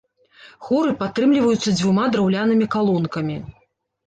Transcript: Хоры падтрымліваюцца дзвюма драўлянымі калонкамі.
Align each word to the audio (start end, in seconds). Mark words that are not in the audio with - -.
Хоры 0.69 0.93
падтрымліваюцца 1.03 1.75
дзвюма 1.77 2.09
драўлянымі 2.17 2.65
калонкамі. 2.79 3.39